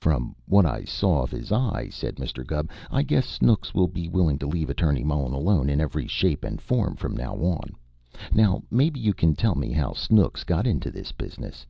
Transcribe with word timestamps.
"From 0.00 0.34
what 0.46 0.64
I 0.64 0.84
saw 0.84 1.20
of 1.22 1.30
his 1.30 1.52
eye," 1.52 1.90
said 1.90 2.16
Mr. 2.16 2.46
Gubb, 2.46 2.70
"I 2.90 3.02
guess 3.02 3.26
Snooks 3.28 3.74
will 3.74 3.88
be 3.88 4.08
willing 4.08 4.38
to 4.38 4.46
leave 4.46 4.70
Attorney 4.70 5.04
Mullen 5.04 5.34
alone 5.34 5.68
in 5.68 5.82
every 5.82 6.06
shape 6.06 6.44
and 6.44 6.58
form 6.62 6.96
from 6.96 7.14
now 7.14 7.34
on. 7.34 7.74
Now, 8.32 8.62
maybe 8.70 9.00
you 9.00 9.12
can 9.12 9.36
tell 9.36 9.54
me 9.54 9.72
how 9.72 9.92
Snooks 9.92 10.44
got 10.44 10.66
into 10.66 10.90
this 10.90 11.12
business." 11.12 11.66